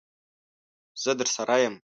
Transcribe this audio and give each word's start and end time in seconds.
زه 1.01 1.11
درسره 1.19 1.55
یم. 1.67 1.75